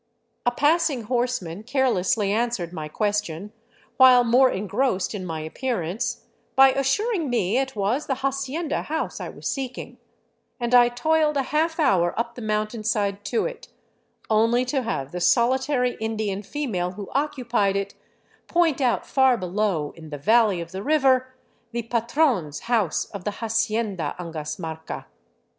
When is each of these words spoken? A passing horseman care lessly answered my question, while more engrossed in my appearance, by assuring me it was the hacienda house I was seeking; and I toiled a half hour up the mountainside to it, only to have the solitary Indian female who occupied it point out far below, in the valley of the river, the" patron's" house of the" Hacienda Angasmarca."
A 0.47 0.51
passing 0.51 1.03
horseman 1.03 1.61
care 1.61 1.85
lessly 1.87 2.29
answered 2.31 2.73
my 2.73 2.87
question, 2.87 3.51
while 3.97 4.23
more 4.23 4.49
engrossed 4.49 5.13
in 5.13 5.23
my 5.23 5.41
appearance, 5.41 6.23
by 6.55 6.71
assuring 6.71 7.29
me 7.29 7.59
it 7.59 7.75
was 7.75 8.07
the 8.07 8.15
hacienda 8.15 8.81
house 8.81 9.19
I 9.21 9.29
was 9.29 9.47
seeking; 9.47 9.99
and 10.59 10.73
I 10.73 10.89
toiled 10.89 11.37
a 11.37 11.43
half 11.53 11.79
hour 11.79 12.17
up 12.19 12.33
the 12.33 12.41
mountainside 12.41 13.23
to 13.25 13.45
it, 13.45 13.67
only 14.27 14.65
to 14.65 14.81
have 14.81 15.11
the 15.11 15.21
solitary 15.21 15.97
Indian 15.99 16.41
female 16.41 16.93
who 16.93 17.09
occupied 17.13 17.75
it 17.75 17.93
point 18.47 18.81
out 18.81 19.05
far 19.05 19.37
below, 19.37 19.93
in 19.95 20.09
the 20.09 20.17
valley 20.17 20.59
of 20.61 20.71
the 20.71 20.81
river, 20.81 21.35
the" 21.73 21.83
patron's" 21.83 22.61
house 22.61 23.05
of 23.11 23.23
the" 23.23 23.31
Hacienda 23.39 24.15
Angasmarca." 24.17 25.05